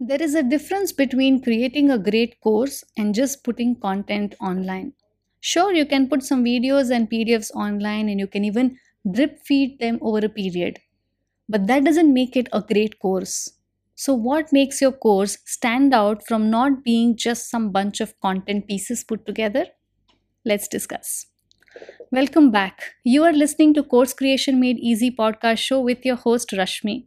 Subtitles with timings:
[0.00, 4.94] There is a difference between creating a great course and just putting content online.
[5.40, 8.78] Sure, you can put some videos and PDFs online and you can even
[9.10, 10.80] drip feed them over a period,
[11.48, 13.50] but that doesn't make it a great course.
[13.96, 18.66] So, what makes your course stand out from not being just some bunch of content
[18.68, 19.66] pieces put together?
[20.44, 21.26] Let's discuss.
[22.12, 22.94] Welcome back.
[23.04, 27.06] You are listening to Course Creation Made Easy podcast show with your host Rashmi.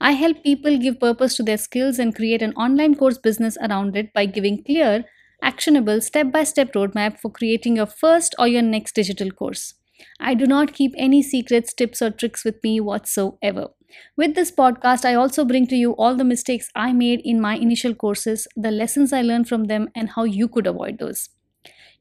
[0.00, 3.96] I help people give purpose to their skills and create an online course business around
[3.96, 5.04] it by giving clear,
[5.42, 9.74] actionable, step by step roadmap for creating your first or your next digital course.
[10.20, 13.68] I do not keep any secrets, tips, or tricks with me whatsoever.
[14.16, 17.56] With this podcast, I also bring to you all the mistakes I made in my
[17.56, 21.30] initial courses, the lessons I learned from them, and how you could avoid those.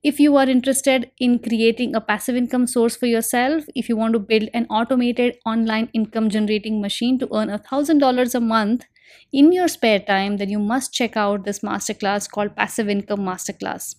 [0.05, 4.13] If you are interested in creating a passive income source for yourself, if you want
[4.13, 8.85] to build an automated online income generating machine to earn $1,000 a month
[9.33, 13.95] in your spare time, then you must check out this masterclass called Passive Income Masterclass.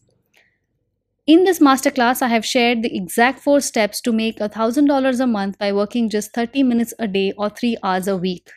[1.27, 5.59] In this masterclass, I have shared the exact four steps to make $1,000 a month
[5.59, 8.48] by working just 30 minutes a day or 3 hours a week.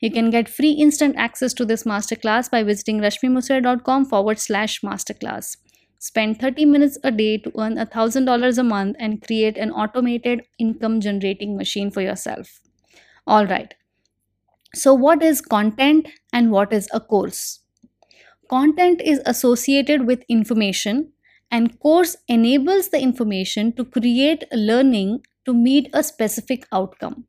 [0.00, 5.58] You can get free instant access to this masterclass by visiting rashmimusre.com forward slash masterclass.
[5.98, 11.00] Spend 30 minutes a day to earn $1,000 a month and create an automated income
[11.00, 12.60] generating machine for yourself.
[13.26, 13.74] All right.
[14.74, 17.60] So, what is content and what is a course?
[18.50, 21.12] Content is associated with information,
[21.50, 27.26] and course enables the information to create learning to meet a specific outcome.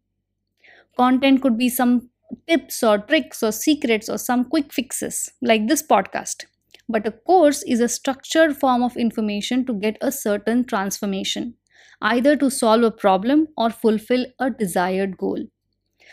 [0.98, 2.10] Content could be some
[2.48, 6.46] tips or tricks or secrets or some quick fixes, like this podcast
[6.90, 11.56] but a course is a structured form of information to get a certain transformation,
[12.02, 15.46] either to solve a problem or fulfill a desired goal.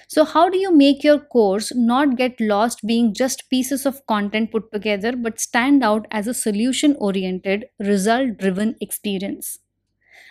[0.08, 4.50] So, how do you make your course not get lost being just pieces of content
[4.52, 9.58] put together but stand out as a solution oriented, result driven experience?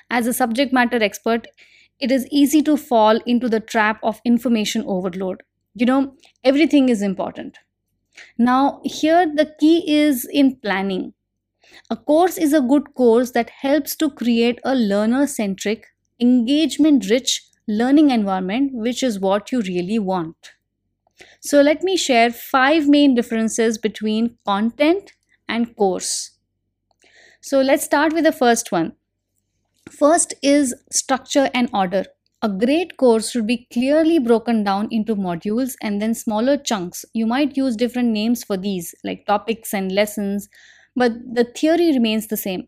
[0.09, 1.47] As a subject matter expert,
[1.99, 5.43] it is easy to fall into the trap of information overload.
[5.75, 7.57] You know, everything is important
[8.37, 11.13] now, here the key is in planning.
[11.89, 15.87] A course is a good course that helps to create a learner centric,
[16.19, 20.51] engagement rich learning environment, which is what you really want.
[21.41, 25.13] So, let me share five main differences between content
[25.47, 26.31] and course.
[27.41, 28.93] So, let's start with the first one.
[29.91, 32.05] First is structure and order.
[32.45, 37.03] A great course should be clearly broken down into modules and then smaller chunks.
[37.11, 40.47] You might use different names for these, like topics and lessons,
[40.95, 42.67] but the theory remains the same.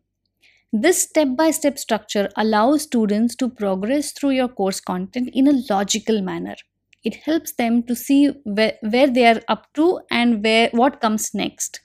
[0.73, 5.61] This step by step structure allows students to progress through your course content in a
[5.69, 6.55] logical manner.
[7.03, 11.35] It helps them to see where, where they are up to and where what comes
[11.35, 11.81] next.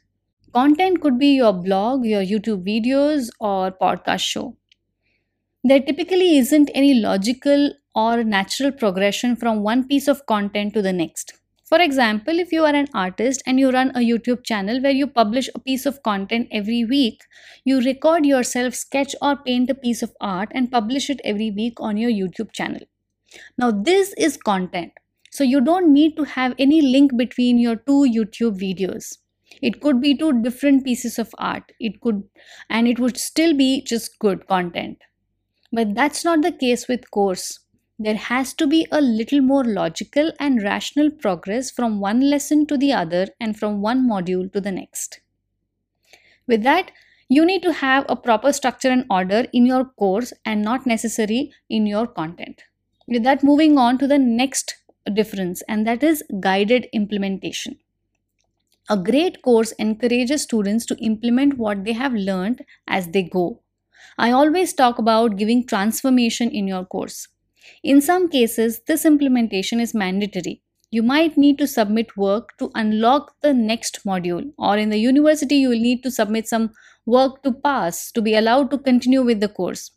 [0.54, 4.56] Content could be your blog, your YouTube videos, or podcast show.
[5.62, 10.92] There typically isn't any logical or natural progression from one piece of content to the
[10.92, 11.34] next.
[11.72, 15.06] For example, if you are an artist and you run a YouTube channel where you
[15.06, 17.22] publish a piece of content every week,
[17.64, 21.80] you record yourself sketch or paint a piece of art and publish it every week
[21.80, 22.82] on your YouTube channel.
[23.56, 24.92] Now, this is content.
[25.30, 29.16] So, you don't need to have any link between your two YouTube videos.
[29.62, 31.72] It could be two different pieces of art.
[31.80, 32.22] It could,
[32.68, 34.98] and it would still be just good content.
[35.72, 37.60] But that's not the case with course
[38.02, 42.76] there has to be a little more logical and rational progress from one lesson to
[42.76, 45.20] the other and from one module to the next.
[46.46, 46.92] With that,
[47.28, 51.52] you need to have a proper structure and order in your course and not necessary
[51.68, 52.62] in your content.
[53.08, 54.76] With that, moving on to the next
[55.12, 57.80] difference, and that is guided implementation.
[58.88, 63.60] A great course encourages students to implement what they have learned as they go.
[64.16, 67.26] I always talk about giving transformation in your course.
[67.82, 70.62] In some cases, this implementation is mandatory.
[70.90, 75.56] You might need to submit work to unlock the next module, or in the university,
[75.56, 76.70] you will need to submit some
[77.06, 79.90] work to pass to be allowed to continue with the course.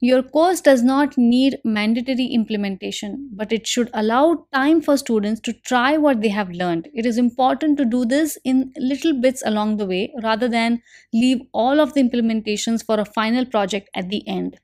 [0.00, 5.52] Your course does not need mandatory implementation, but it should allow time for students to
[5.54, 6.88] try what they have learned.
[6.94, 10.82] It is important to do this in little bits along the way rather than
[11.14, 14.58] leave all of the implementations for a final project at the end.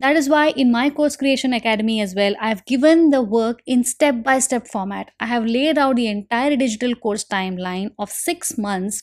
[0.00, 3.60] That is why in my course creation academy as well, I have given the work
[3.66, 5.12] in step by step format.
[5.20, 9.02] I have laid out the entire digital course timeline of six months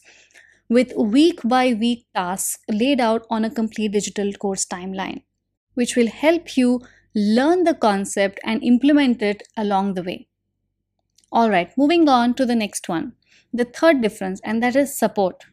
[0.70, 5.22] with week by week tasks laid out on a complete digital course timeline,
[5.76, 6.82] which will help you
[7.16, 10.28] learn the concept and implement it along the way.
[11.32, 13.14] All right, moving on to the next one.
[13.54, 15.46] the third difference, and that is support.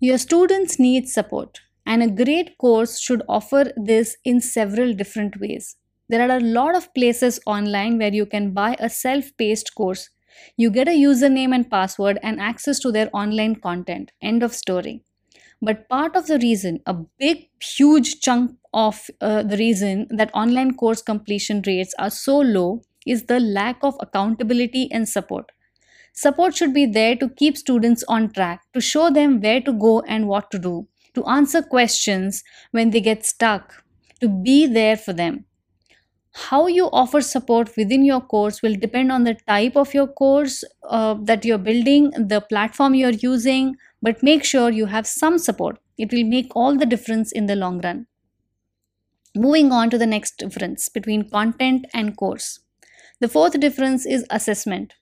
[0.00, 5.76] Your students need support, and a great course should offer this in several different ways.
[6.08, 10.10] There are a lot of places online where you can buy a self paced course.
[10.56, 14.12] You get a username and password and access to their online content.
[14.20, 15.02] End of story.
[15.62, 20.74] But part of the reason, a big, huge chunk of uh, the reason that online
[20.74, 25.50] course completion rates are so low is the lack of accountability and support.
[26.14, 30.00] Support should be there to keep students on track, to show them where to go
[30.00, 33.84] and what to do, to answer questions when they get stuck,
[34.20, 35.46] to be there for them.
[36.34, 40.62] How you offer support within your course will depend on the type of your course
[40.84, 45.78] uh, that you're building, the platform you're using, but make sure you have some support.
[45.98, 48.06] It will make all the difference in the long run.
[49.36, 52.58] Moving on to the next difference between content and course.
[53.20, 54.94] The fourth difference is assessment.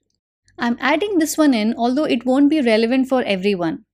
[0.58, 3.86] I'm adding this one in, although it won't be relevant for everyone.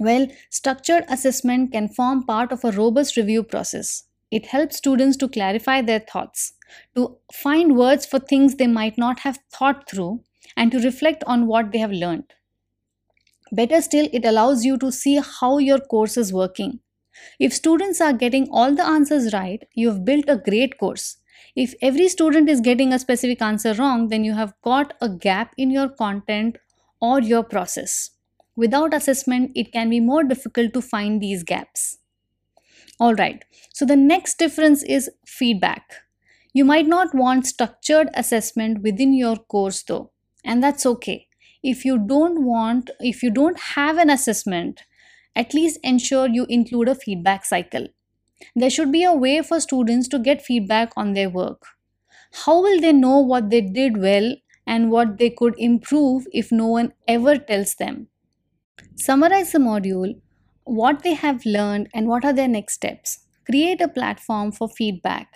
[0.00, 4.04] Well, structured assessment can form part of a robust review process.
[4.30, 6.52] It helps students to clarify their thoughts,
[6.94, 10.22] to find words for things they might not have thought through,
[10.56, 12.32] and to reflect on what they have learned.
[13.50, 16.80] Better still, it allows you to see how your course is working.
[17.40, 21.16] If students are getting all the answers right, you have built a great course.
[21.56, 25.54] If every student is getting a specific answer wrong, then you have got a gap
[25.56, 26.58] in your content
[27.00, 28.10] or your process.
[28.58, 31.98] Without assessment, it can be more difficult to find these gaps.
[33.00, 35.94] All right, so the next difference is feedback.
[36.52, 40.10] You might not want structured assessment within your course though,
[40.44, 41.26] and that's okay.
[41.62, 44.82] If you don't want, if you don't have an assessment,
[45.34, 47.88] at least ensure you include a feedback cycle.
[48.56, 51.62] There should be a way for students to get feedback on their work.
[52.44, 56.66] How will they know what they did well and what they could improve if no
[56.68, 58.08] one ever tells them?
[58.98, 60.20] Summarize the module,
[60.64, 63.20] what they have learned, and what are their next steps.
[63.46, 65.28] Create a platform for feedback.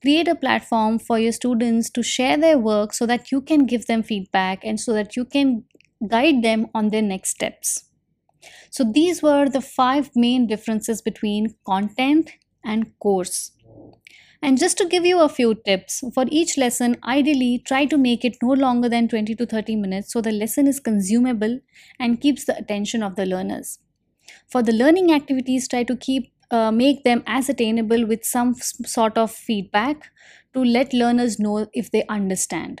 [0.00, 3.86] Create a platform for your students to share their work so that you can give
[3.86, 5.64] them feedback and so that you can
[6.08, 7.84] guide them on their next steps.
[8.70, 12.32] So, these were the five main differences between content
[12.64, 13.52] and course.
[14.42, 18.24] And just to give you a few tips, for each lesson, ideally try to make
[18.24, 21.60] it no longer than 20 to 30 minutes so the lesson is consumable
[21.98, 23.78] and keeps the attention of the learners.
[24.48, 29.18] For the learning activities, try to keep uh, make them as attainable with some sort
[29.18, 30.10] of feedback
[30.54, 32.80] to let learners know if they understand.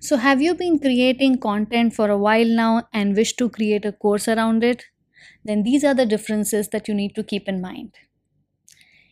[0.00, 3.92] So, have you been creating content for a while now and wish to create a
[3.92, 4.84] course around it?
[5.44, 7.92] Then these are the differences that you need to keep in mind.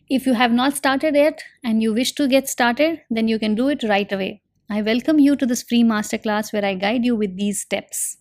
[0.09, 3.57] If you have not started yet and you wish to get started, then you can
[3.57, 4.41] do it right away.
[4.71, 8.19] I welcome you to this free masterclass where I guide you with these steps.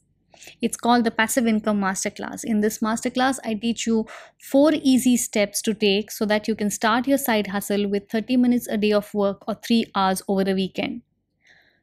[0.64, 2.44] It's called the Passive Income Masterclass.
[2.44, 4.08] In this masterclass, I teach you
[4.42, 8.38] four easy steps to take so that you can start your side hustle with 30
[8.38, 11.04] minutes a day of work or 3 hours over a weekend.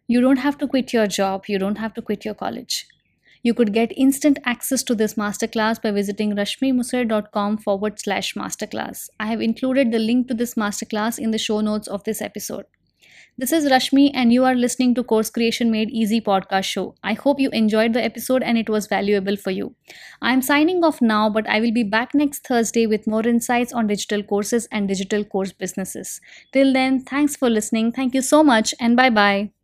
[0.08, 2.88] You don't have to quit your job, you don't have to quit your college.
[3.44, 9.08] You could get instant access to this masterclass by visiting rashmimusre.com forward slash masterclass.
[9.18, 12.66] I have included the link to this masterclass in the show notes of this episode.
[13.38, 16.94] This is Rashmi, and you are listening to Course Creation Made Easy podcast show.
[17.02, 19.74] I hope you enjoyed the episode and it was valuable for you.
[20.20, 23.72] I am signing off now, but I will be back next Thursday with more insights
[23.72, 26.20] on digital courses and digital course businesses.
[26.52, 27.90] Till then, thanks for listening.
[27.90, 29.61] Thank you so much, and bye bye.